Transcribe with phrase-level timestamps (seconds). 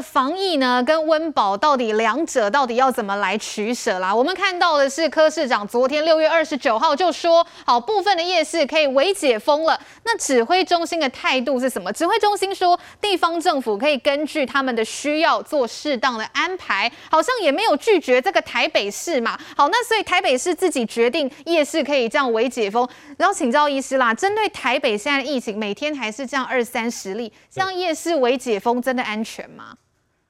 [0.00, 4.14] 防疫呢，跟温饱到底两者到底要怎么来取舍啦？
[4.14, 9.80] 我们看到的是柯市长昨天六月二十九号就说，好，部分的夜市可以微解封了。
[10.04, 11.92] 那指挥中心的态度是什么？
[11.92, 19.38] 指挥中心说，地方政府可以根据他们的需要做适当的安排，好像也没有拒绝这个台北市嘛。
[19.56, 22.88] 好，那所以台北市自己决定夜市可以这样微解封。
[23.16, 29.74] 然后请教医师啦，针对台北现在疫情，每天还是这样二三十例，这样夜市微解封真的安全吗？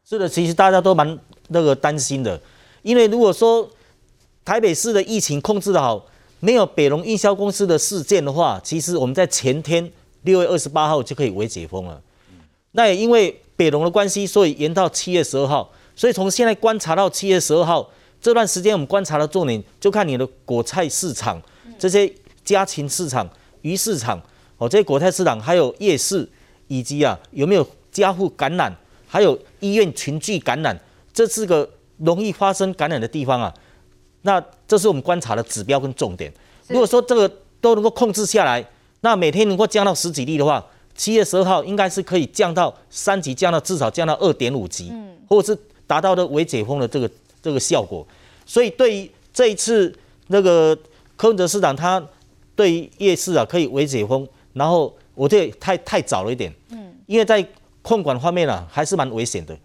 [0.08, 2.40] 是的，其实大家都蛮那个担心的，
[2.80, 3.68] 因为如果说
[4.42, 6.02] 台北市的疫情控制得好，
[6.40, 12.00] 没有北龙运销公司的事件的话，其实我们在前天六月二十八号就可以微解封了。
[12.72, 15.70] 那也因为北龙的关系，所以延到七月十二号。
[15.94, 17.86] 所以从现在观察到七月十二号
[18.18, 21.38] 这段时间，我们观察的重点就看你的果菜市场、
[21.78, 22.10] 这些
[22.42, 23.28] 家禽市场、
[23.60, 24.18] 鱼市场
[24.56, 26.26] 哦，这些果菜市场还有夜市，
[26.68, 28.74] 以及啊有没有家户感染。
[29.08, 30.78] 还有医院群聚感染，
[31.12, 33.52] 这是个容易发生感染的地方啊。
[34.22, 36.32] 那这是我们观察的指标跟重点。
[36.68, 37.26] 如果说这个
[37.60, 38.64] 都能够控制下来，
[39.00, 40.62] 那每天能够降到十几例的话，
[40.94, 48.06] 七月十二号应该是可以降到三级，降到至少降到二点五级，嗯或者是达到的微解封的这个这个效果。
[48.44, 49.92] 所以对于这一次
[50.26, 50.76] 那个
[51.16, 52.04] 柯文哲市长，他
[52.54, 57.46] 对于夜市啊可以微解封，然后我觉得太太早了一点，嗯因为在。
[57.88, 59.56] 控管方面啊，还是蛮危险的，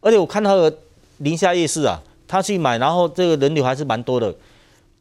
[0.00, 0.74] 而且我看到的
[1.18, 4.34] 宁夏夜市啊，他去买，然后这个人流还是蛮多的，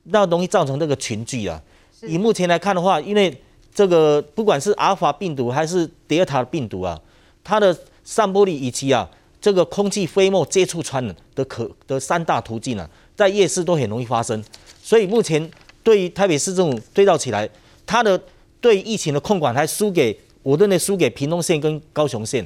[0.03, 1.61] 那容易造成这个群聚啊。
[2.01, 3.33] 以目前来看的话，因为
[3.73, 6.99] 这个不管是阿尔法病毒还是德尔塔病毒啊，
[7.45, 7.73] 它的
[8.03, 14.43] 散播力以及啊这个空气飞沫接触传染的可的三大途径啊，在夜市都很容易发生。
[14.83, 15.49] 所以目前
[15.81, 17.49] 对于台北市政府对照起来，
[17.85, 18.21] 它的
[18.59, 22.45] 对疫情的控管还输给我认为输给屏东县跟高雄县。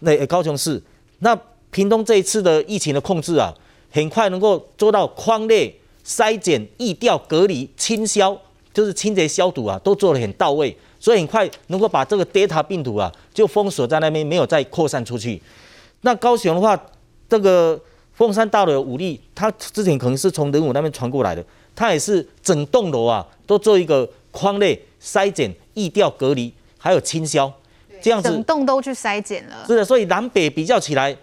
[0.00, 0.82] 那高雄市，
[1.20, 1.38] 那
[1.70, 3.54] 屏东这一次的疫情的控制啊，
[3.90, 5.74] 很快能够做到框列
[6.04, 8.36] 筛检、疫调、隔离、清消，
[8.72, 15.40] 就是清洁消毒啊，都做得很到位，所以很快能够把这个 Delta 病毒啊，就封锁在那边，没有再扩散出去。
[16.02, 16.80] 那高雄的话，
[17.28, 17.80] 这个
[18.14, 27.52] 凤山大楼有五例，它之前可能是从仁武那边传过来的，它也是整栋楼啊，都做一个框列筛检、疫调、隔离，还有清消。
[28.06, 29.64] 这样子，整栋都去筛检了。
[29.66, 31.16] 是的，所以南北比较起来，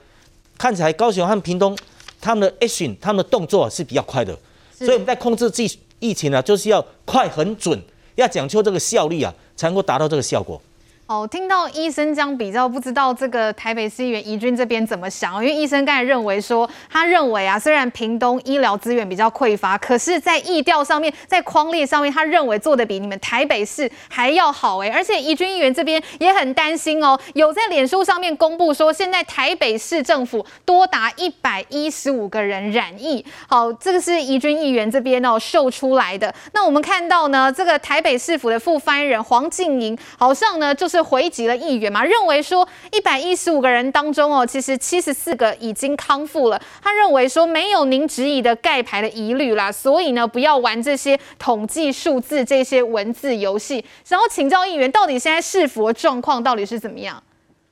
[0.57, 1.77] 看起来高雄和屏东
[2.19, 4.37] 他们的 action，他们的动作是比较快的。
[4.77, 7.81] 所以我们在控制疫疫情啊，就是要快、很准，
[8.15, 10.61] 要讲究这个效率啊，才能够达到这个效果。
[11.05, 15.35] 哦，听到医生这样比较，不知道这个台北市议员怡君这边怎么想？
[15.43, 24.89] 因为医生刚才认为说，他认为啊，虽然屏东医疗资源比较匮乏，可是，在疫调上面，在框列上面，他认为做的比你们台北市还要好哎。
[24.89, 33.23] 而且怡君议员这边也很担心哦，有在脸书上面公布说，现在台北市政府多达一百一十五个人染疫。
[33.45, 36.33] 好，这个是怡君议员这边哦秀出来的。
[36.53, 40.92] 那我们看到呢，这个台北市府的副发言人黄静莹，好像呢就。
[40.97, 42.03] 是回击了议员嘛？
[42.03, 46.61] 认为说一百一十五个人当中哦，其实七十四个已经康复了。
[46.83, 53.83] 他认为说没有您质疑的盖牌的疑虑啦，所以呢，不要玩这些统计数字这些文字游戏。
[54.03, 57.21] 想要请教议员，到底现在是否状况到底是怎么样？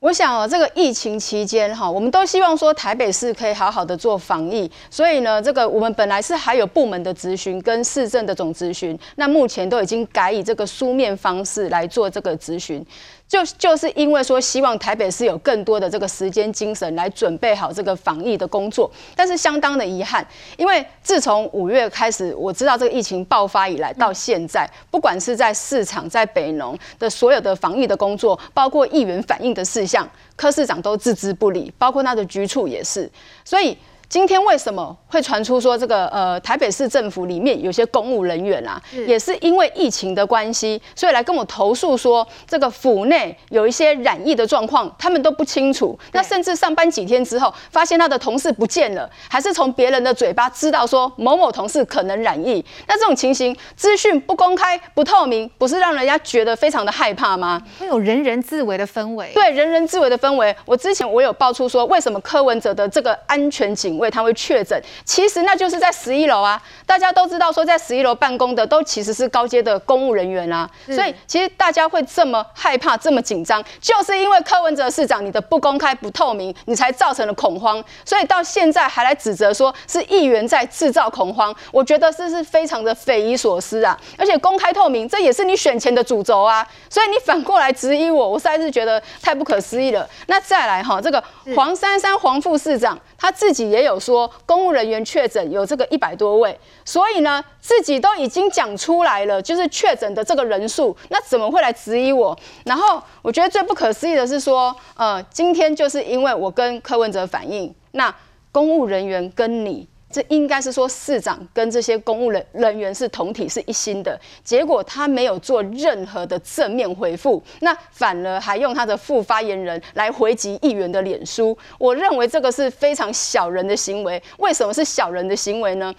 [0.02, 12.84] 我想哦，这个疫情期间哈，我们都希望说台北市可以好好的做防疫，所以呢，这个我们本来是还有部门的咨询跟市政的总咨询，那目前都已经改以这个书面方式来做这个咨询。
[13.32, 20.28] 就就是因为说希望台北市有更多的这个时间精神来准备好这个防疫的工作，但是相当的遗憾，
[20.58, 30.06] 因为自从五月开始，我知道这个疫情爆发以来到现在，不管是在市场、在北农的所有的防疫的工作，包括议员反映的事项，
[30.36, 33.10] 柯市长都置之不理，包括他的局处也是，
[33.46, 33.78] 所以。
[34.12, 38.78] 今天为什么会传出说这个呃台北市政府里面有些公务人员啊，
[39.08, 45.98] 也是因为疫情的关系，所以来跟我投诉说这个府内有一些染疫的状况，他们都不清楚。
[46.12, 52.62] 那甚至上班几天之后，发现他的同事不见了，还是从别人的嘴巴知道说某某同事可能染疫。
[52.88, 57.62] 那这种情形，资讯不公开、不透明，不是让人家觉得非常的害怕吗？
[57.80, 59.32] 会有人人自危的氛围。
[59.34, 60.54] 对，人人自危的氛围。
[60.66, 66.62] 我之前我有爆出说，为什么柯文哲的这个安全警位他会确诊，其实那就是在十一楼啊。
[66.86, 70.70] 大家都知道说，在十一楼办公的都其实是高阶的公务人员啊。
[70.88, 77.82] 所以其实大家会这么害怕、这么紧张，就是因为柯文哲市长你的不公开、不透明，你才造成了恐慌。
[78.04, 83.98] 所以到现在还来指责说是议员在制造恐慌，我觉得这是非常的匪夷所思啊。
[84.18, 86.68] 而且公开透明，这也是你选前的主轴啊。
[86.90, 90.08] 所以你反过来质疑我，我实在是觉得太不可思议了。
[90.28, 91.24] 那再来哈，这个
[91.56, 102.36] 黄珊珊黄副市长他自己也有说，公务人员确诊有这个一百多位，所以呢，自己都已经讲出来了，就是确诊的这个人数，那怎么会来质疑我？
[102.66, 108.12] 然后我觉得最不可思议的是说，呃，今天就是因为我跟柯文哲反映，那
[108.52, 109.88] 公务人员跟你。
[110.12, 124.22] 这应该是说市长跟这些公务人人员是同体是一心的，结果他没有做任何的正面回复，那反而还用他的副发言人来回击议员的脸书，我认为这个是非常小人的行为。
[124.38, 125.94] 为什么是小人的行为呢？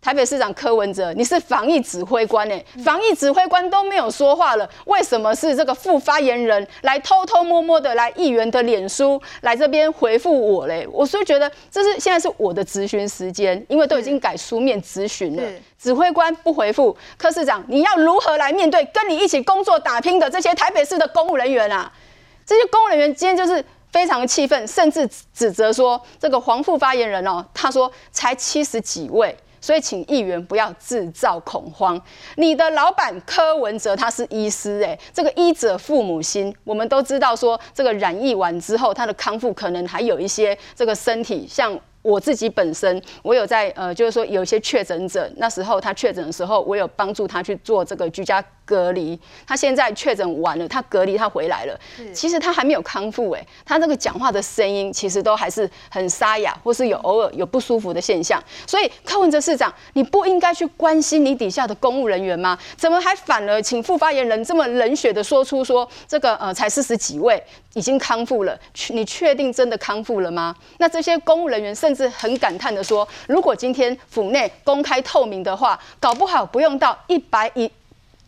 [0.00, 2.58] 台北市长柯文哲，你是防疫指挥官呢？
[2.82, 10.88] 防疫指挥官都没有说话了，为什么是这个副发言人来偷偷摸摸的来议员的脸书来这边回复我嘞？
[10.90, 15.42] 我是觉得这是现在是我的咨询时间，因为都已经改书面咨询了，
[15.78, 21.92] 指挥官不回复，柯市长你要如何来面对跟你一起工作打拼的这些台北市的公务人员啊？
[22.46, 23.62] 这些公务人员今天就是
[23.92, 29.36] 非常气愤，甚至指责说这个黄副发言人哦，他说才七十几位。
[29.60, 32.00] 所以，请议员不要制造恐慌。
[32.36, 41.78] 你的老板柯文哲他是医师，哎，这个医者父母心，我们都知道说，这个染疫完之后，他的康复可能还有一些这个身体像。
[42.02, 49.18] 我自己本身，我有在呃，就是说有一些确诊者，那时候他确诊的时候，我有帮助他去做这个居家隔离。
[49.44, 51.76] 他现在确诊完了，他隔离他回来了，
[52.14, 58.40] 其实他还没有康复哎，他那个讲话的声音其实都还是很沙哑，或是有偶尔有不舒服的现象。
[58.64, 62.56] 所以柯文哲市长，你不应该去关心你底下的公务人员吗？
[62.76, 67.42] 怎么还反而请副发言人这么冷血的说出说这个呃才四十几位
[67.74, 68.56] 已经康复了？
[68.90, 70.54] 你确定真的康复了吗？
[70.78, 77.70] 那这些公务人员甚至很感叹的说：“如果今天府内公开透明的话，搞不好不用到一百一。”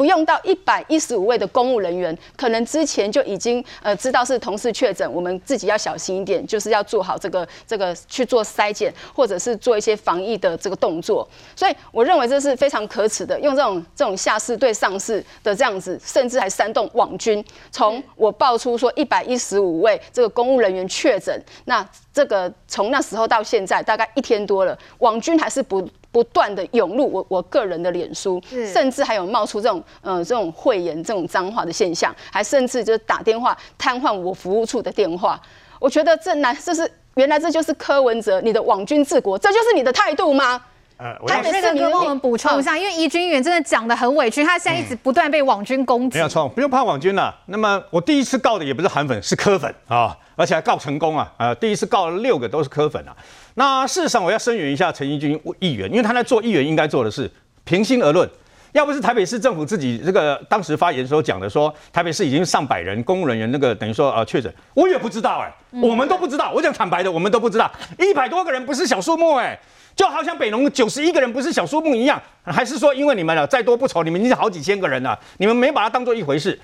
[0.03, 11.29] 不用到一百一十五位的公务人员，可能之前就已经呃知道是同事确诊，我们自己要小心一点，就是要做好这个这个去做筛检，或者是做一些防疫的这个动作。
[11.55, 17.45] 所以我认为这是非常可耻的，用这种这种下士对上士的这样子，甚至还煽动网军。
[17.71, 25.89] 从我爆出说一百一十五位这个公务人员确诊，那这个从那时候到现在大概一天多了，网军还是不。
[26.13, 28.41] 不断的涌入我我个人的脸书，
[28.73, 35.41] 甚至还有冒出这种呃这种秽言、这种脏话的现象，还甚至就是打电话瘫痪我服务处的电话。
[35.81, 40.63] 我觉得这难，这是原来这就是柯文哲你的网军治国，这就是你的态度吗？
[40.99, 46.17] 呃，我要那个帮我们补充一下，因为怡君议员真的讲的很委屈，他现在一直不断被网军攻击。
[46.17, 47.35] 没有错，不用怕网军了。
[47.47, 53.17] 那么我第一次告的也不是韩粉，是柯粉啊，而且还告成功啊，呃，第一次告了六个都是柯粉啊。
[53.55, 57.31] 那事实上，我要声援一下陈怡君议员，因为他在做议员应该做的事。
[57.65, 58.29] 平心而论，
[58.73, 66.51] 要不是台北市政府自己这个当时发言的时候讲的说，台北市已经上百人公务人员那个等于说呃确诊，我也不知道哎、欸，嗯、我们都不知道。
[66.53, 69.61] 我讲坦白的，我们都不知道，一百多个人不是小数目哎、欸，
[69.95, 76.59] 就好像北农九十一个人不是小数目一样，还是说因为你们了再多不愁，你们已经是好几千个人了，你们没把它当做一回事。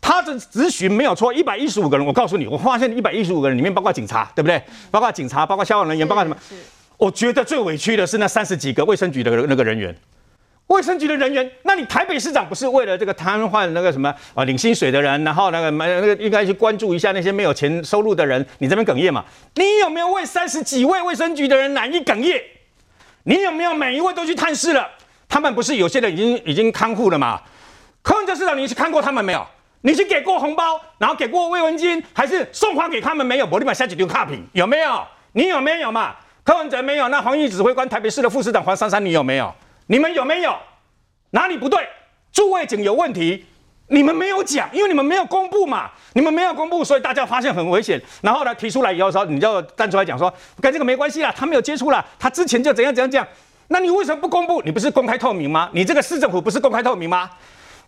[0.00, 4.62] 他的咨询没有错，一百一十五个人，我告诉你，我发现一百一十五个人里面包括警察，对不对？
[4.90, 6.36] 包括警察，包括消防人员，包括什么？
[6.96, 9.94] 我觉得最委屈的是那三十几个卫生局的那个人员，
[10.68, 19.24] 卫生局的人员，那你台北市长不是为了这个瘫痪那个什么啊领薪水的人，然后那个那个应该去关注一下那些没有钱收入的人，你这边哽咽嘛？
[19.54, 22.40] 你有没有为三十几位卫生局的人难以哽咽？
[23.24, 24.88] 你有没有每一位都去探视了？
[25.28, 27.40] 他们不是有些人已经已经康复了吗？
[28.02, 29.46] 柯文哲市长，你去看过他们没有？
[29.82, 33.46] 你是给过红包，然后给过慰问金，还是送花给他们没有？
[33.50, 35.02] 我立马下几丢卡品有没有？
[35.32, 36.16] 你有没有嘛？
[36.42, 39.54] 柯文哲没有，那防疫指挥官台北市的副市长黄珊珊，你有没有？
[39.86, 40.56] 你们有没有？
[41.30, 41.86] 哪里不对？
[42.32, 43.44] 驻卫警有问题，
[43.88, 53.26] 你们没有讲，因为你们没有公布嘛，你们没有公布，所以大家发现很危险，然后呢提出来以后说，你就站出来讲说跟这个没关系啦，他没有接触啦，他之前就怎样怎样讲，
[53.68, 54.62] 那你为什么不公布？
[54.62, 55.68] 你不是公开透明吗？
[55.72, 57.30] 你这个市政府不是公开透明吗？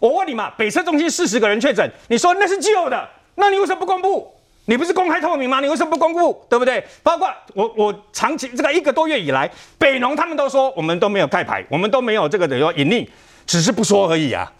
[0.00, 4.34] 我问你嘛，北车中心四十个人确诊，你说那是旧的，那你为什么不公布？
[4.64, 5.60] 你不是公开透明吗？
[5.60, 6.44] 你为什么不公布？
[6.48, 6.82] 对不对？
[7.02, 13.06] 包括我，我长期这个一个多月以来，北农他们都说我们都没有盖牌，我们都没有这个等于说隐匿，
[13.46, 14.50] 只是不说而已啊。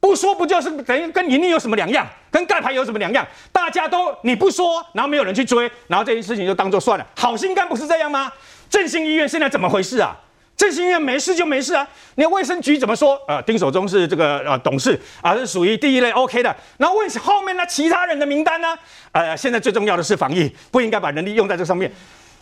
[0.00, 2.06] 不说不就是等于跟盈利有什么两样？
[2.30, 3.26] 跟盖牌有什么两样？
[3.52, 7.06] 大家都你不说，然后没有人去追，然后这件事情就当做算了。
[7.16, 8.32] 好心肝不是这样吗？
[8.70, 10.16] 振兴医院现在怎么回事啊？
[10.58, 11.86] 振兴医院没事就没事啊。
[12.16, 13.18] 你卫生局怎么说？
[13.28, 16.54] 呃，丁守中是这个呃董事啊，是属于第一类 OK 的。
[16.76, 18.76] 然后问后面那其他人的名单呢？
[19.12, 21.90] 呃，现在最重要的是防疫，不应该把人力用在这上面。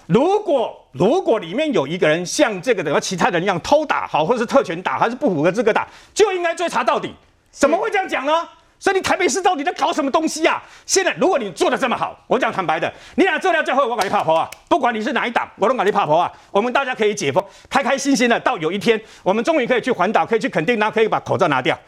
[0.07, 7.13] 如果如果里面有一个人像这个等于其他人一样偷打好，或者是特权打，还是不符合资格打，就应该追查到底。
[7.51, 8.33] 怎么会这样讲呢？
[8.79, 10.63] 所以你台北市到底在搞什么东西啊？
[10.85, 14.49] 现在如果你做的这么好，我讲坦白的，你俩做了最后我跟你怕婆啊！
[14.69, 16.31] 不管你是哪一党，我都跟你怕婆啊！
[16.51, 21.79] 我们大家可以解封，开开心心的，到有一天我们终于可以去环岛，可以去垦丁，然后可以把口罩拿掉。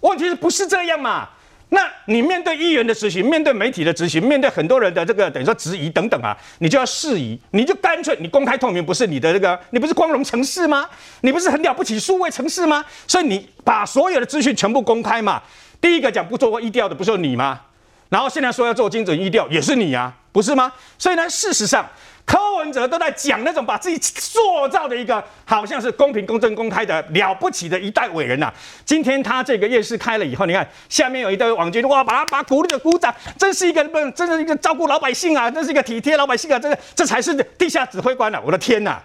[0.00, 1.28] 问题是不是这样嘛？
[1.70, 10.88] 那你面对议员的执行，面对媒体的执行，面对很多人的这个等于说质疑等等啊，你就要释疑，你就干脆你公开透明，不是你的这个，你不是光荣城市吗？
[11.22, 12.84] 你不是很了不起数位城市吗？
[13.08, 15.42] 所以你把所有的资讯全部公开嘛。
[15.80, 17.60] 第一个讲不做过疫调的不是你吗？
[18.08, 20.72] 然后现在说要做精准医调也是你啊，不是吗？
[20.98, 21.86] 所以呢，事实上。
[22.26, 28.52] 柯文哲都在讲那种把自己塑造的一个好像是公平、公正、公开的了不起的一代伟人呐、
[28.84, 38.42] 今天他这个夜市开了以后，你看下面有一堆网军，哇，把他把鼓励的鼓掌，真是一个不，真是一个照顾老百姓啊，真是一个体贴老百姓啊，这个这才是地下指挥官啊！
[38.44, 38.98] 我的天呐，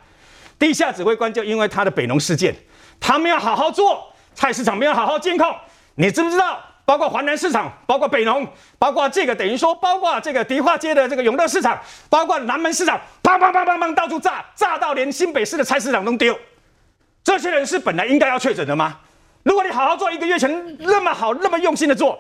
[0.58, 2.56] 地下指挥官就因为他的北农事件，
[3.00, 5.56] 他们要好好做菜市场，没有好好监控，
[5.96, 6.60] 你知不知道？
[6.84, 8.46] 包括华南市场，包括北农，
[8.78, 11.80] 包括这个等于说，包括这个迪化街的这个永乐市场，
[12.10, 16.38] 包括南门市场，砰砰砰砰砰到处炸，炸到连新北市的菜市场都丢。
[17.24, 18.98] 这些人是本来应该要确诊的吗？
[19.44, 22.20] 如果你好好做一个月前那么好那么用心的做，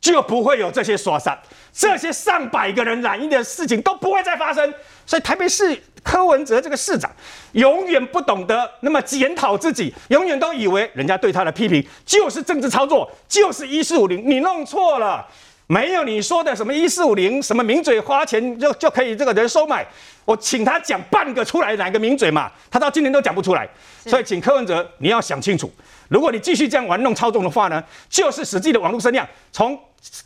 [0.00, 1.36] 就不会有这些刷杀，
[1.72, 4.72] 这些上百个人染疫的事情都不会再发生。
[5.04, 7.10] 所以台北市柯文哲这个市长
[7.52, 15.26] 永远不懂得那么检讨自己，永远都以为人家对他的批评就是政治操作，就是一四五零，你弄错了，
[15.66, 19.86] 没有你说的什么一四五零，什么名嘴花钱就就可以这个人收买。
[20.24, 22.52] 我请他讲半个出来，哪个名嘴嘛？
[22.70, 23.66] 他到今天都讲不出来。
[24.04, 25.72] 所以请柯文哲你要想清楚，
[26.08, 29.78] 如果你继续这样玩弄操纵的话呢，就是实际的网络声量从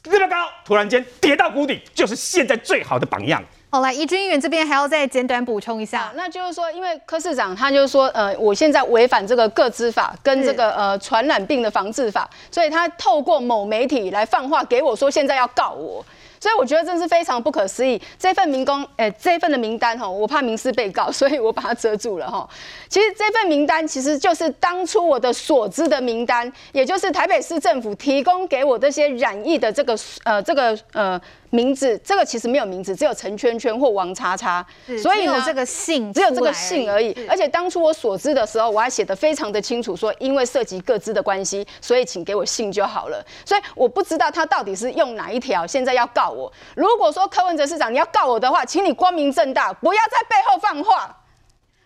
[0.02, 3.42] 这么高突然间跌到谷底，就是现在最好的榜样。
[3.70, 16.04] 好，来怡君议员这边还要再简短补充一下，那就是说，因为柯市长他就是说，呃，我现在违反这个个资法跟这个呃传染病的防治法，所以他透过某媒体来放话给我说，现在要告我。
[16.42, 22.48] 所以我觉得真是非常不可思议，这份名工，哎，这份的名单哈，我怕民事被告，所以我把它遮住了哈。
[22.88, 31.20] 其实这份名单其实就是当初我的所知的名单，也就是台北市政府提供给我这些染疫的这个呃这个呃。
[31.52, 34.64] 名字这个其实没有名字，只有陈圈圈或王叉叉，
[35.02, 37.14] 所以有这个姓，只有这个姓而已。
[37.28, 43.22] 而且当初我所知的时候，我还写的非常的清楚，说因为涉及各自的关系，所以请给我姓就好了。
[43.44, 46.50] 所以我不知道他到底是用哪一条，现在要告我。
[46.74, 51.18] 如果说柯文哲市长你要告我的话，请你光明正大，不要在背后放话。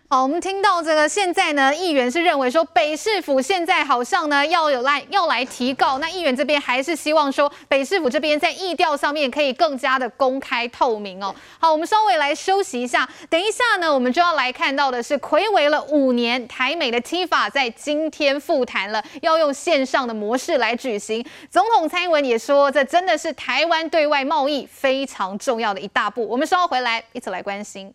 [0.08, 11.34] 好，我们听到这个现在呢，议员是认为说北市府现在好像呢要有来要来提告，那议员这边还是希望说北市府这边在议调上面可以更加的公开透明哦。
[11.58, 21.26] 好，我们稍微来休息一下，等一下呢，我们就要来看到的是睽违了五年台美的 TIFA 在今天复谈了，要用线上的模式来举行。
[21.50, 26.24] 总统蔡英文也说，这真的是台湾对外贸易非常重要的一大步。
[26.28, 27.92] 我们稍后回来一起来关心。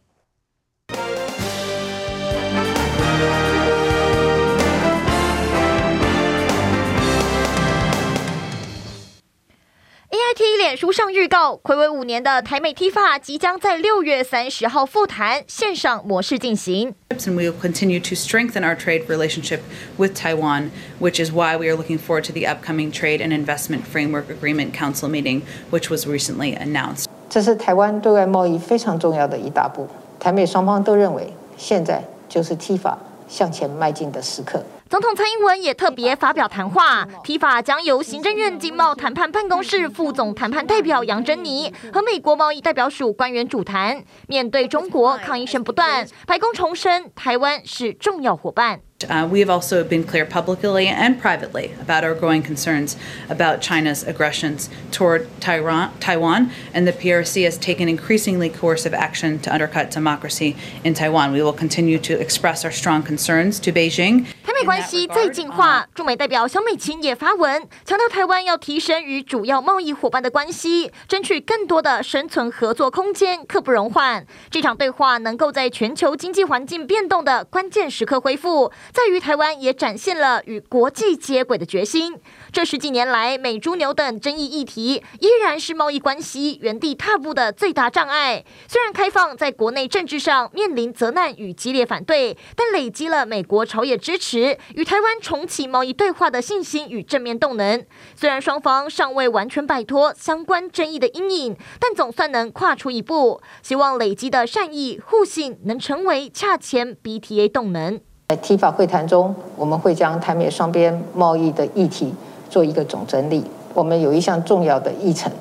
[10.12, 16.94] AIT 脸书上预告，睽违五年的台美 TIFA 即将在六月三十号复谈，线上模式进行。
[17.12, 19.62] And we will continue to strengthen our trade relationship
[19.96, 23.84] with Taiwan, which is why we are looking forward to the upcoming Trade and Investment
[23.90, 27.06] Framework Agreement Council meeting, which was recently announced.
[27.30, 29.88] 这是台湾对外贸易非常重要的一大步。
[30.20, 32.98] 台美双方都认为，现在就是 TIFA
[33.30, 34.62] 向前迈进的时刻。
[34.91, 44.05] 总统蔡英文也特别发表谈话，TIFA 将由行政院经贸谈判办公室副总谈判代表杨珍妮和美国贸易代表署官员主谈。
[44.29, 48.81] 面对中国抗议声不断，白宫重申台湾是重要伙伴。
[49.11, 52.95] Uh, we have also been clear publicly and privately about our growing concerns
[53.29, 59.53] about China's aggressions toward Taiwan, Taiwan, and the PRC has taken increasingly coercive action to
[59.53, 61.31] undercut democracy in Taiwan.
[61.35, 64.29] We will continue to express our strong concerns to Beijing.
[64.62, 74.24] 美关系再进化，驻美代表萧美琴也发文强调，台湾要提升与主要贸易伙伴的关系，争取更多的生存合作空间，刻不容缓。
[74.52, 82.20] 这场对话能够在全球经济环境变动的关键时刻恢复，在于台湾也展现了与国际接轨的决心。
[82.52, 88.46] 这十几年来，美猪牛等争议议题依然是贸易关系原地踏步的最大障碍。
[88.68, 97.84] 虽然开放在国内政治上面临责难与激烈反对，但累积了美国朝野支持，与台湾重启贸易对话的信心与正面动能。
[98.16, 103.42] 虽然双方尚未完全摆脱相关争议的阴影，但总算能跨出一步。
[103.62, 108.00] 希望累积的善意互信能成为洽签 BTA 动能。
[108.30, 112.14] 在 TIFA 会谈中，我们会将台美双边贸易的议题。
[112.50, 115.32] 做一个总整理，我们有一项重要的议程，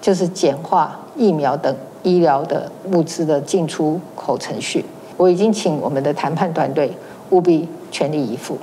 [0.00, 4.84] 就是简化疫苗等医疗的物资的进出口程序。
[5.16, 6.92] 我已经请我们的谈判团队
[7.30, 8.58] 务必全力以赴。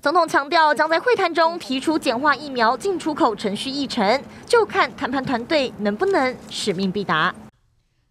[0.00, 7.34] 总统强调，将在会谈中提出简化疫苗进出口程序议程，就看谈判团队能不能使命必达。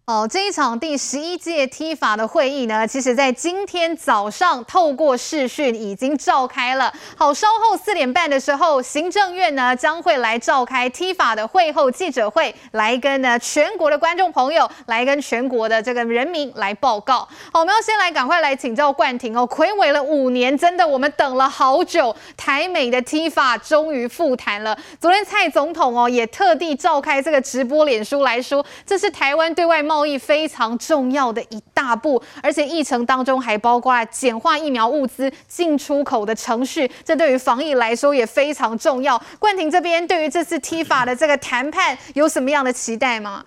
[0.08, 6.90] 哦，这一场第十一届 T 法的会议呢，其实在今天早上透过视讯已经召开了。
[7.14, 17.28] 好，稍后四点半的时候，行政院呢将会来召开 T 法的会后记者会，来跟呢全国的观众朋友，来跟全国的这个人民来报告。
[17.52, 24.74] 好，我们要先来赶快来请教冠廷哦，睽违了五年，真的我们等了好久，台美的 T 法终于复谈了。
[24.98, 39.20] 昨天蔡总统哦也特地召开这个直播脸书来说，这是台湾对外贸贸易非常重要的一大步，而且议程当中还包括简化疫苗物资进出口的程序，这对于防疫来说也非常重要。
[39.40, 43.44] 冠廷这边对于这次 T 法的这个谈判有什么样的期待吗？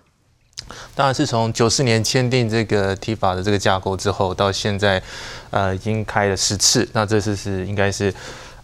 [0.94, 5.02] 当然是从九四年签订这个 T 法的这个架构之后，到现在，
[5.48, 8.12] 呃，已经开了十次，那这次是应该是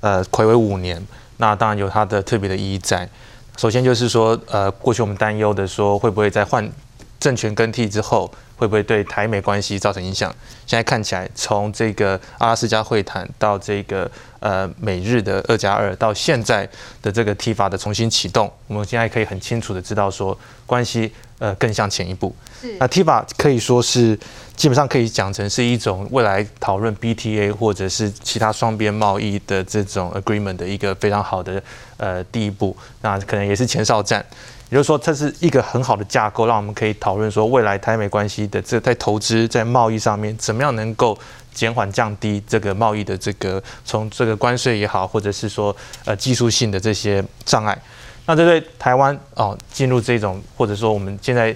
[0.00, 1.02] 呃睽违五年，
[1.38, 3.09] 那当然有它的特别的意义在。
[3.57, 6.71] 首先就是说，呃，过去我们担忧的说会不会再换。
[7.18, 10.34] 政权更替之后，会不会对台美关系造成影响？
[10.66, 14.10] 现在看起来，从这个阿拉斯加会谈到这个
[14.40, 16.68] 呃美日的二加二，到现在
[17.02, 22.34] 的这个 TIFA 的重新启动，我们现在可以很清楚的知道说，关系呃更向前一步。
[22.78, 24.18] 那 TIFA 可以说是
[24.56, 31.62] 基本上可以讲成是一种未来讨论 BTA 或者是其他双边贸易的这种 agreement 的一个非常好的
[31.96, 32.76] 呃第一步。
[33.02, 34.25] 那可能也是前哨战。
[34.70, 41.18] 也就是说，这是一个很好的架构，让我们可以讨论说未来台美关系的这在投资、在贸易上面，怎么样能够
[41.52, 47.76] 减缓、降低这个贸易的这个从这个关税也好，或者是说呃技术性的这些障碍。
[48.26, 51.54] 那这对台湾哦进入这种或者说我们现在。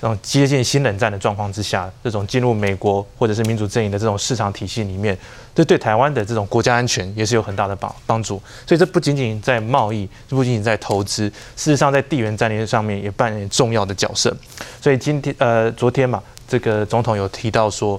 [0.00, 5.16] 这种接近新冷战的状况之下，这种进入美国或者是民主阵营的这种市场体系里面，
[5.54, 8.40] 这对台湾的这种国家安全也是有很大的帮帮助。
[8.66, 11.24] 所以这不仅仅在贸易，这不仅仅在投资，
[11.56, 14.36] 事实上在地缘战略上面也扮演重要的角色。
[14.82, 17.98] 所以今天呃昨天嘛，这个总统有提到说，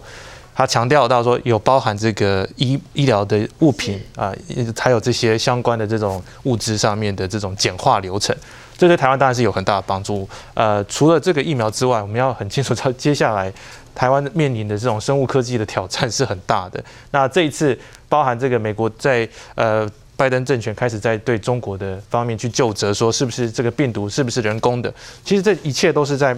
[0.53, 4.31] 他强调到说有包含这个医医疗的物品啊，
[4.77, 8.35] 还有这些相关的这种物资上面的这种简化流程。
[8.77, 10.29] 这对台湾当然是有很大的帮助。
[10.53, 13.51] 呃，除了这个疫苗之外，我们要很清楚，到接下来
[13.95, 16.81] 台湾面临的这种生物科技的挑战是很大的。
[17.11, 24.93] 那这一次，包含这个美国在呃拜登政权开始在对中国的方面去就责，说是不是这个病毒是不是人工的？
[25.23, 26.37] 其实这一切都是在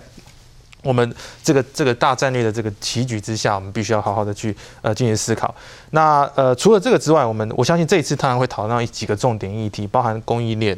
[0.83, 1.13] 我们
[1.43, 5.53] 这个这个大战略的这个棋局之下，我们必须要好好的去呃进行思考。
[5.91, 10.77] 那呃除了这个之外，我们我相信这一次当然会讨论到几个重点议题，包含供应链。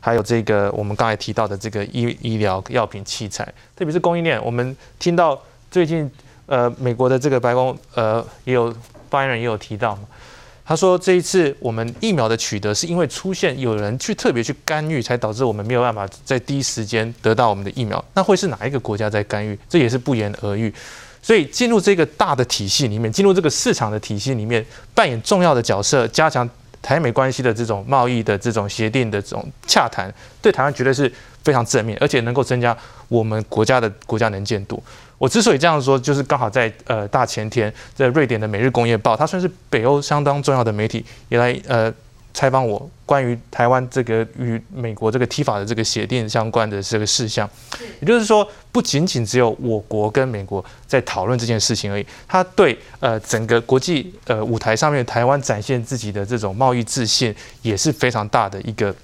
[0.00, 4.42] 还有这个我们刚才提到的这个医医疗药品器材，特别是供应链。
[4.44, 5.38] 我们听到
[5.70, 6.08] 最近
[6.46, 8.72] 呃美国的这个白宫呃也有
[9.10, 10.02] 发言人也有提到嘛，
[10.68, 18.04] 他说这一次我们疫苗的取得是因为出现有人去特别去干预，才导致我们没有办法在第一时间得到我们的疫苗。
[18.12, 19.58] 那会是哪一个国家在干预？
[19.66, 20.70] 这也是不言而喻。
[21.22, 24.62] 所以进入这个大的体系里面，进入这个市场的体系里面，
[24.94, 26.46] 扮演重要的角色，加强。
[26.80, 32.74] 台美关系的这种贸易的这种协定的这种洽谈，对台湾绝对是非常正面，而且能够增加
[33.08, 34.80] 我们国家的国家能见度。
[35.18, 41.92] 我之所以这样说，就是刚好在呃大前天，在瑞典的《每日工业报》，它算是北欧相当重要的媒体，也来呃。
[42.34, 47.48] 采访我关于台湾这个与美国这个 TIFA 的这个协定相关的这个事项，
[48.00, 58.94] 也就是说，不仅仅只有我国跟美国在讨论这件事情而已，它对呃整个国际呃舞台上面台湾展现自己的这种贸易自信也是非常大的一个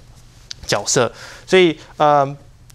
[0.64, 1.10] 角色。
[1.44, 2.24] 所以呃，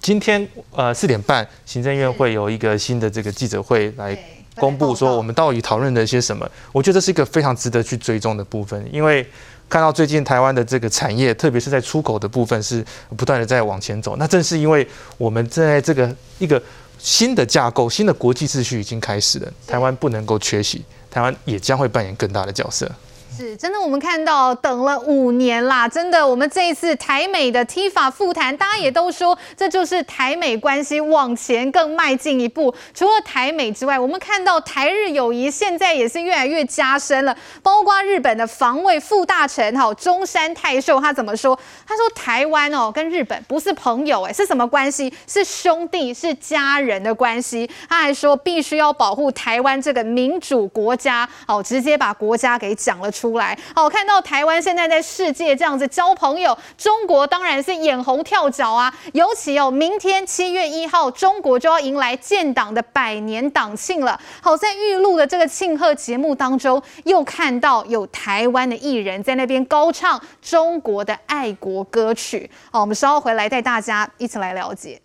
[0.02, 4.18] 今天呃四点半，行政院会有一个新的这个记者会来。
[4.56, 6.46] 公布说我们到底讨论了些什么。
[6.74, 9.26] 我觉得这是一个非常值得去追踪的部分，因为
[9.70, 12.84] 看到最近台湾的这个产业，特别是在出口的部分是
[13.16, 14.18] 不断的在往前走。
[14.18, 14.86] 那正是因为
[15.18, 16.62] 我们在这个一个
[16.98, 22.92] 新的架构、新的国际秩序已经开始了，台湾不能够缺席，台湾也将会扮演更大的角色。
[23.39, 32.75] 是真的，我们看到等了五年啦，真的，我们这一次台美的 TIFA 复谈，大家也都说这就是台美关系往前更迈进一步。
[32.93, 37.34] 除了台美之外，我们看到台日友谊现在也是越来越加深了。
[37.63, 41.58] 包括日本的防卫副大臣哈中山泰秀，他怎么说？
[41.88, 45.13] 他说台湾哦跟日本不是朋友哎，是什么关系？
[45.25, 47.69] 是兄弟，是家人的关系。
[47.88, 53.29] 他还说必须要保护台湾这个民主国家，哦，直接把国家给讲了出。
[53.30, 58.92] 出来，好，看到台湾现在在世界这样子交朋友，中国当然是眼红跳脚啊。
[59.13, 64.20] 尤其哦，明天七月一号，中国就要迎来建党的百年党庆了。
[64.42, 72.50] 好，在预录的这个庆贺节目当中，又看到有台湾的艺人在那边高唱中国的爱国歌曲。
[72.72, 75.00] 好，我们稍后回来带大家一起来了解。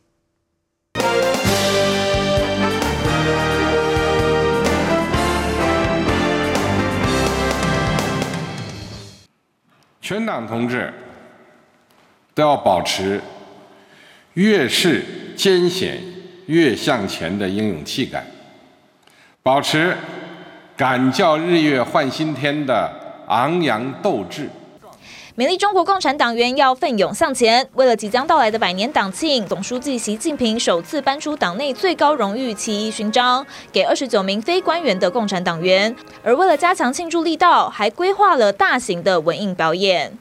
[10.05, 10.93] 全党同志
[12.35, 13.19] 都要保持
[14.35, 15.03] 越是
[15.35, 15.99] 艰险
[16.45, 18.23] 越向前的英勇气概，
[19.43, 19.97] 保持
[20.77, 22.93] 敢叫日月换新天的
[23.29, 24.47] 昂扬斗志。
[25.37, 27.69] 美丽中国共产党员要奋勇向前。
[27.75, 35.93] 为了即将到来的百年党庆，总书记习近平首次颁出党内最高荣誉七一勋章给二十九名非官员的共产党员。
[36.23, 40.17] 而为了加强庆祝力道，还规划了大型的文艺表演。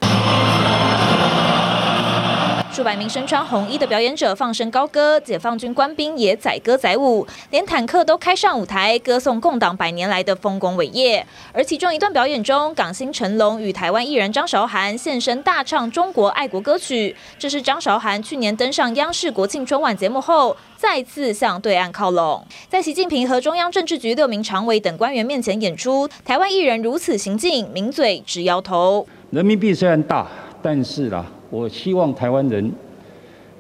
[2.74, 11.24] 数百名身穿红衣的表演者放声高歌，解放军官兵也载歌载舞，连坦克都开上舞台，歌颂共党百年来的丰功伟业。
[11.52, 17.16] 而其中一段表演中，港星成龙与台湾艺人张韶涵现身大唱中国爱国歌曲。
[17.38, 22.44] 这是张韶涵去年登上央视国庆春晚节目后，再次向对岸靠拢。
[22.68, 29.06] 在习近平和中央政治局六名常委等官员面前演出，台湾艺人如此行径，名嘴直摇头。
[29.30, 30.28] 人民币虽然大，
[30.63, 31.32] 但是啦。
[31.52, 32.71] 我希望台湾人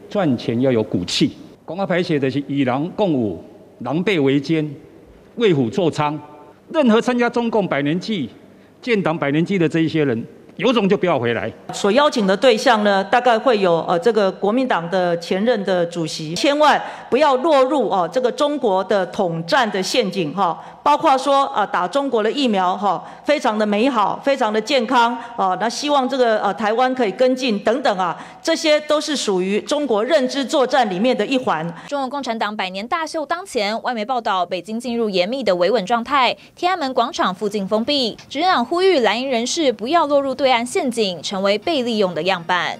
[0.09, 1.33] 赚钱要有骨气。
[1.63, 3.43] 广告牌写的是与狼共舞，
[3.79, 4.67] 狼狈为奸，
[5.35, 6.17] 为虎作伥。
[6.71, 8.27] 任何参加中共百年祭、
[8.81, 10.25] 建党百年祭的这一些人，
[10.57, 11.51] 有种就不要回来。
[11.73, 20.57] 所邀请的对象呢，大概会有呃这个国民党的前任的主席，千万不要落入哦这个中国的统战的陷阱哈。
[20.83, 25.57] 包括说啊，打中国的疫苗哈，非常的美好，非常的健康啊。
[25.57, 31.65] 那希望这个呃台湾可以跟进等等啊，这些都是属于中国认知作战里面的一环。
[31.87, 42.77] 中国共产党百年大秀当前，外媒报道北京进入严密的维稳状态，天安门广场附近封闭，执政党呼吁蓝营人士不要落入对岸陷阱，成为被利用的样板。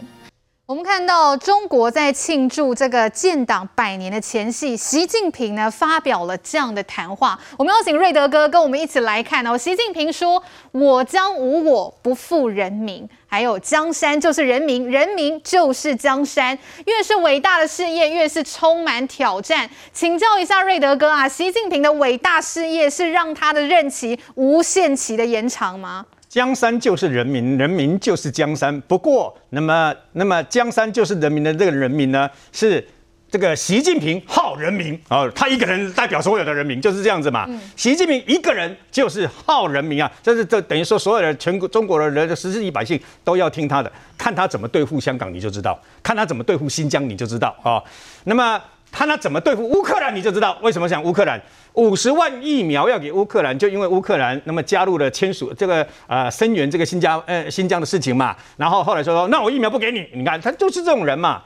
[0.65, 7.39] 我们看到中国在庆祝这个建党百年的前夕，习近平呢发表了这样的谈话。
[7.57, 9.57] 我们邀请瑞德哥跟我们一起来看哦。
[9.57, 13.07] 习近平说：“我将无我，不负人民。
[13.27, 16.57] 还有江山就是人民，人民就是江山。
[16.85, 26.05] 越是伟大的事业，越是充满挑战。”请教一下瑞德哥啊，习近平的伟大事业是让他的任期无限期的延长吗？
[26.33, 28.81] 江山就是人民，人民就是江山。
[28.87, 32.83] 不过，那么，那么江山就是人民的这个人民呢，是
[33.29, 37.47] 这个习近平号人民啊，他一个人代表所有的人民，就是这样子嘛。
[37.75, 47.77] 习近平一个人就是号人民啊，这是这等于说所有的全国中国的人的十四亿百姓都要听他的，看他怎么对付香港你就知道，看他怎么对付新疆你就知道啊。
[48.23, 48.59] 那么。
[48.93, 51.41] 他那怎么对付乌克兰，你就知道为什么讲乌克兰
[51.73, 58.35] 五十万疫苗要给乌克兰，就因为乌克兰那么加入了签署这个呃声援这个新疆呃新疆的事情嘛。
[58.55, 61.41] 然后后来说说那我疫苗不给你，你看他就是这种人嘛。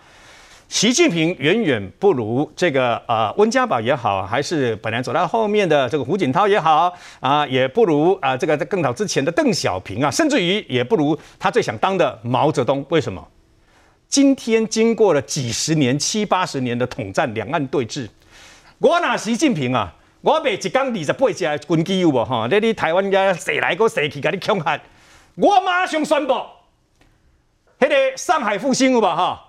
[0.67, 12.85] 习近平远远不如这个呃温家宝也好，还是本来走到后面的这个胡锦涛也好啊，也不如啊这个更早之前的邓小平啊，甚至于也不如他最想当的毛泽东。
[12.89, 13.25] 为什么？
[14.09, 18.07] 今天经过了几十年、七八十年的统战、两岸对峙，
[18.79, 22.47] 我那习近平啊，我每一刚二十八架军机有无哈？
[22.47, 24.79] 在你台湾家射来个射去给你恐吓？
[25.35, 26.33] 我马上宣布，
[27.79, 29.43] 那个上海复兴有无哈？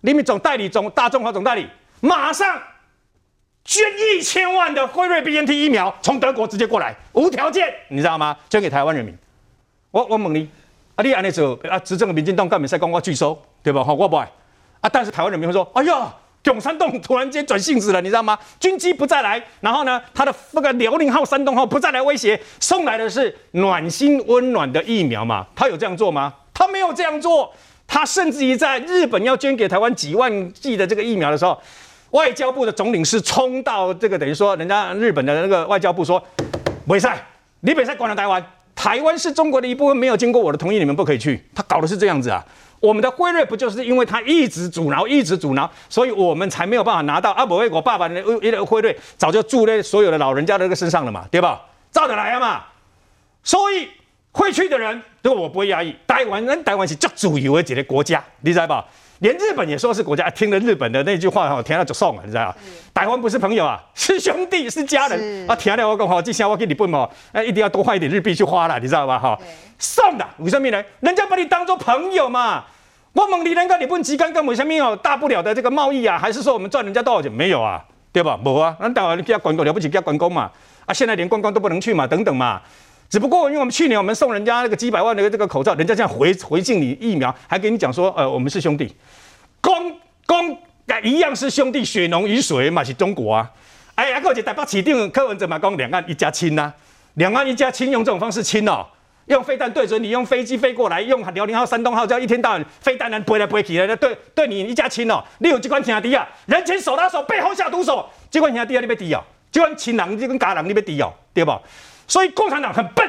[0.00, 1.68] 你们总代理总大中华总代理，
[2.00, 2.60] 马上
[3.64, 3.84] 捐
[4.16, 8.36] 一千万的辉瑞 BNT 疫苗，从德国直接过来，无条件，你知道吗？
[8.48, 9.16] 捐给台湾人民。
[9.92, 10.50] 我我问你。
[10.96, 11.78] 啊，你按呢做啊？
[11.78, 13.82] 执政的民进党干没使讲我拒收，对吧？
[13.84, 14.30] 好，我不爱
[14.80, 14.90] 啊。
[14.92, 18.38] 但是台湾人民会说：“哎呀，永山洞突然间转性子了，你知道吗？
[18.58, 25.46] 军机不再来，然后呢，他的那个辽宁号、山东号不再来威胁，送来的是暖心温暖的疫苗嘛？
[25.54, 26.32] 他有这样做吗？
[26.54, 27.52] 他没有这样做，
[27.86, 31.60] 他甚至于在日本要捐给台湾几万剂的这个疫苗的时候，
[32.12, 36.22] 外交部的总领事冲到这个等于说，人家日本的那个外交部说，
[36.86, 37.06] 没事，
[37.60, 38.44] 你别再管了台湾，
[38.74, 41.44] 台湾是中国的一部分，没有经过我的同意，你们不可以去。
[41.54, 42.42] 他搞的是这样子啊。
[42.80, 47.30] 我们的汇率不就是因为他一直阻挠，一直阻挠，所以我们才没有办法拿到。
[47.32, 51.60] 啊，不会，我爸爸的一个辉瑞早就住在所有的老人家的那个身上了嘛，对吧？
[51.92, 52.64] 照着来了嘛。
[53.42, 53.88] 所以
[54.32, 55.94] 会去的人，对我不会压抑。
[56.06, 58.84] 台湾人，台湾是最自由的一个国家，你知道吧？
[59.20, 60.28] 连日本也说是国家。
[60.30, 62.56] 听了日本的那句话哈，听了就送了，你知道吧？
[62.92, 65.48] 台湾不是朋友啊， 是兄弟，是家人。
[65.48, 69.18] 啊，听了我讲哈，这下我给你分哦，哎，一定要多花一点日币去花了，你知道吧？
[69.18, 69.38] 哈。
[69.78, 70.84] 送的为什么呢？
[71.00, 72.64] 人家把你当做朋友嘛。
[73.12, 76.18] 我问你，人家你问鸡肝跟为什么有大不了的这个贸易啊？
[76.18, 77.30] 还是说我们赚人家多少钱？
[77.30, 78.38] 没有啊，对吧？
[78.42, 80.50] 没啊，那台湾你给他观光了不起，给他观光嘛。
[80.86, 82.62] 啊，现在连观光都不能去嘛，等等嘛。
[83.10, 88.94] 只不过因为我们去年我们送人家那个几百万的这个口罩，人家这样回回敬你疫苗，还跟你讲说，呃，我们是兄弟，
[89.60, 89.92] 公
[90.26, 90.56] 公
[91.02, 93.50] 一样是兄弟，血浓于水嘛，是中国啊。
[93.96, 96.74] 哎呀，而且台北起定柯文哲嘛讲两岸一家亲呐、啊，
[97.14, 98.86] 两岸一家亲用这种方式亲哦。
[99.26, 105.22] 用飞弹对准你，用飞机飞过来，用辽宁号、山东号，这样一天到晚飞弹人飞来飞去的，对对你一家亲哦。
[105.38, 111.52] 你有机关兄弟啊，人前手拉手，背后下毒手，机关兄弟啊，你别敌哦，机关亲人，你跟家人你别敌哦，对不？
[112.10, 113.08] 所以共产党很笨，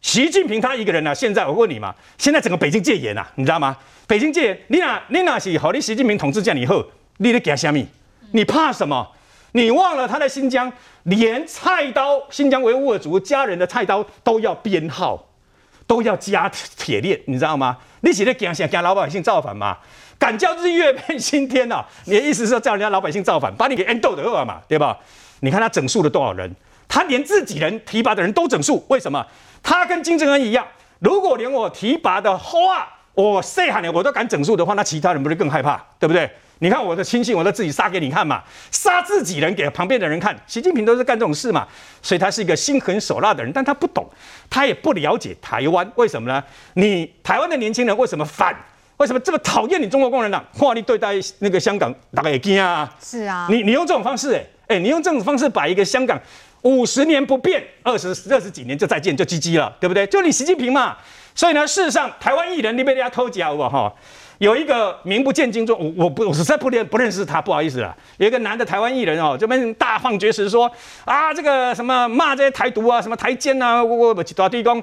[0.00, 3.76] 习近平他一个人呢、啊，现在我问你嘛，现在整个北京戒严呐、啊，你知道吗？
[4.06, 5.70] 北京戒严，你哪你哪是好？
[5.70, 6.82] 你习近平统治这样以后，
[7.18, 7.86] 你得给他虾米？
[8.32, 9.06] 你怕什么？
[9.52, 15.26] 你忘了他在新疆，连菜刀，新疆维吾尔族家人的菜刀都要编号。
[15.86, 17.74] 都要加铁链，你知道吗？
[18.02, 19.78] 你现在讲想讲老百姓造反吗？
[20.18, 21.82] 敢叫日月变新天哦？
[22.04, 24.98] 你的意思是叫人家老百姓造反，把你给 end 的恶嘛，对吧？
[25.40, 26.54] 你看他整肃了多少人？
[26.88, 29.24] 他连自己人提拔的人都整数，为什么？
[29.62, 30.66] 他跟金正恩一样，
[31.00, 36.30] 如果连我提拔的话，我谁喊的我都敢整数的话，那其他人不是更害怕，对不对？
[36.60, 40.36] 你看我的亲信，我都自己杀给你看嘛，杀自己人给旁边的人看。
[40.46, 41.66] 习近平都是干这种事嘛，
[42.02, 44.08] 所以他是一个心狠手辣的人，但他不懂，
[44.50, 46.42] 他也不了解台湾，为什么呢？
[46.74, 48.56] 你台湾的年轻人为什么反？
[48.96, 50.44] 为什么这么讨厌你中国共产党？
[50.58, 52.92] 哇，你对待那个香港大概也惊啊？
[53.00, 56.20] 是啊，你你用这种方式、欸，哎哎，你用这种方式把一个香港
[56.62, 60.06] 五十年不变，二十二十几年就再见就唧唧了，对不对？
[60.06, 60.96] 就你习近平嘛。
[61.34, 63.92] 所以呢，事实上台湾艺人你被人家偷家我哈。
[64.38, 67.92] 有一个名不见经传，我我不我实在不认不认识他，不好意思啦。
[68.18, 70.70] 有一个男的台湾艺人哦，这边大放厥词说
[71.04, 74.80] 啊，这个什么骂这些台独啊，什么台奸啊，我我抓地公，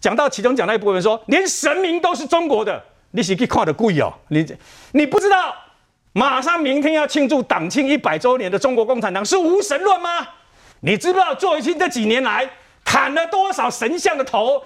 [0.00, 4.46] 讲到其中讲到一部分说，连神明都是中国的，你是去看的贵哦，你
[4.92, 5.54] 你不知道，
[6.14, 10.26] 马上明天要庆祝党庆一百周年的中国共产党是无神论吗？
[10.84, 12.48] 你知不知道作为清这几年来
[12.84, 14.62] 砍了多少神像的头？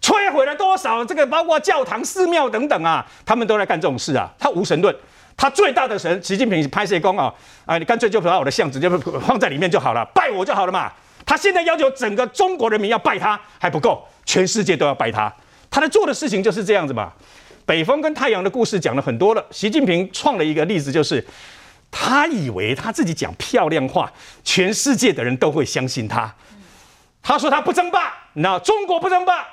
[0.00, 4.32] 摧毁了多少这个，包括教堂、寺庙等等啊，他们都在干这种事啊。
[4.38, 4.94] 他无神论，
[5.36, 7.34] 他最大的神，习近平拍谢公啊，
[7.66, 10.90] 啊，你干脆就把我的像直接放在里面就好了，拜我就好了嘛。
[11.26, 15.30] 他现在要求整个中国人民要拜他还不够，全世界都要拜他。
[15.68, 17.12] 他在做的事情就是这样子嘛。
[17.66, 19.44] 北风跟太阳的故事讲了很多了。
[19.50, 21.22] 习近平创了一个例子，就是
[21.90, 24.12] 他以为他自己讲漂亮话，
[24.44, 26.34] 全世界的人都会相信他。
[27.22, 29.46] 他说他不争霸，那中国不争霸。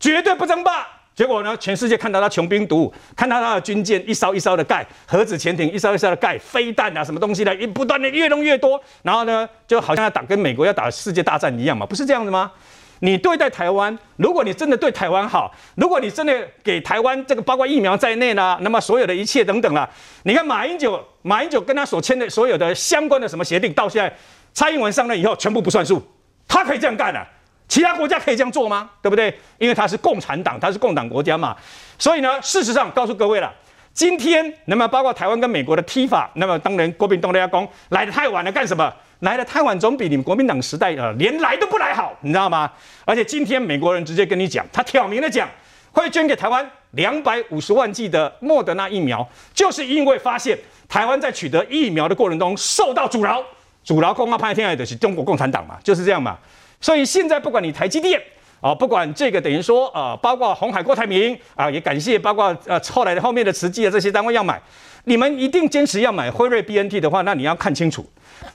[0.00, 1.56] 绝对不争霸，结果呢？
[1.56, 12.52] 全世界看到他穷兵黩武，看到他的军舰一艘一艘的盖，核子潜艇一艘一艘的盖，飞弹啊什么东西的，一不断的越弄越多，然后呢，就好像要打跟美国要打世界大战一样嘛，不是这样子吗？
[13.00, 19.88] 你对待台湾，如果你真的对台湾好，如果你真的给台湾这个包括疫苗在内呢，那么所有的一切等等啦，
[20.24, 24.14] 你看马英九，马英九跟他所签的所有的相关的什么协定，到现在
[24.52, 26.02] 蔡英文上任以后全部不算数，
[26.46, 27.26] 他可以这样干的、啊。
[27.68, 28.88] 其他国家可以这样做吗？
[29.02, 29.32] 对不对？
[29.58, 31.54] 因为他是共产党，他是共党国家嘛。
[31.98, 33.52] 所以呢，事实上告诉各位了，
[33.92, 38.90] 今天那么包括台湾跟美国的踢法，那么当然郭炳东都要讲来的太晚了，干什么？
[39.20, 42.70] 来的太晚总比你们国民党时代呃连来都不来好，你知道吗？
[43.04, 45.48] 而且今天美国人直接跟你讲，他挑明了讲，
[45.92, 50.56] 会捐给台湾两百五十万剂的莫德纳疫苗，就是因为发现
[50.88, 53.42] 台湾在取得疫苗的过程中受到阻挠，
[53.82, 56.38] 阻挠公告派天爱的是中国共产党嘛，就是这样嘛。
[56.80, 58.22] 所以现在不管你台积电
[58.60, 64.60] 啊，不管这个等于说啊，包括红海、郭台铭啊，也感谢包括呃后来的后面的慈济的这些单位要买，
[65.04, 68.08] 你们一定坚持要买辉瑞 BNT 的话，那你要看清楚，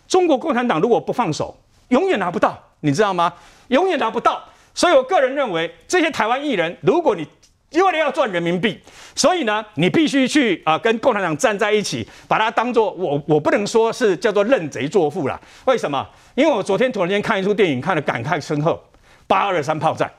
[0.08, 1.56] 中国共产党如果不放手，
[1.90, 3.34] 永远拿不到，你知道吗？
[3.68, 4.44] 永远拿不到。
[4.74, 7.28] 所以我个人认为，这些台湾艺人，如果你
[7.70, 8.80] 因为你要赚人民币，
[9.16, 15.40] 所以呢，你必须去啊、呃、跟共产党站在一起，把它当做我我不能说是叫做认贼作父啦。
[15.66, 16.08] 为什么？
[16.36, 18.80] 因为我昨天突然间看一出电影，看了感慨深厚。
[19.26, 20.12] 八二三炮战，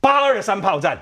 [0.00, 0.98] 八二三炮战，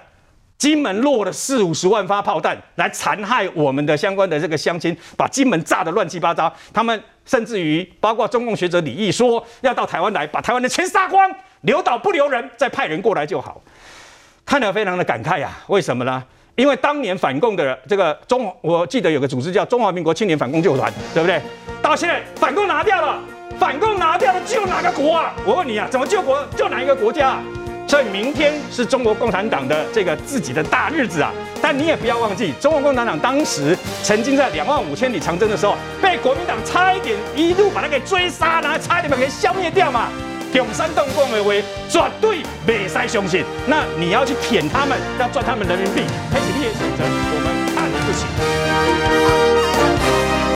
[0.59, 6.53] 金门落了四五十万发炮弹来残害我们的相关的这个乡亲，把金门炸得乱七八糟。
[6.75, 11.31] 他们甚至于包括中共学者李毅说要到台湾来，把台湾的钱杀光，
[11.63, 13.61] 留岛不留人，再派人过来就好。
[14.45, 16.23] 看了非常的感慨呀、啊，为什么呢？
[16.57, 21.41] 因为当年反共的这个中，我记得有个组织叫中华民国青年反共救团，对不对？
[21.81, 23.19] 到现在反共拿掉了，
[23.59, 25.33] 反共拿掉了，救哪个国啊？
[25.47, 26.45] 我问你啊，怎么救国？
[26.57, 27.39] 救哪一个国家？
[27.89, 31.33] 所以明天是中国共产党的这个自己的大日子啊！
[31.63, 40.09] 但你也不要忘记，中国共产党当时曾经在两万五千里长征的时候，被国民党差一点一路把他给追杀，然后差一点把他给消灭掉嘛。
[40.53, 43.43] 永山洞共为为，绝对没使相信。
[43.67, 48.13] 那你要去舔他们，要赚他们人民币，开始你的选择，我们看不
[49.49, 49.52] 起。